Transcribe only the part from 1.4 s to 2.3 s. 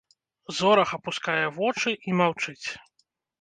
вочы і